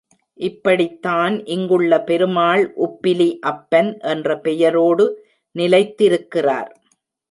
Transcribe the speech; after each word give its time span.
இப்படித் 0.39 1.01
தான் 1.01 1.35
இங்குள்ள 1.45 1.99
பெருமாள் 2.01 2.63
உப்பிலி 2.79 3.29
அப்பன் 3.51 3.99
என்ற 4.07 4.37
பெயரோடு 4.39 5.05
நிலைத்திருக்கிறார். 5.55 6.71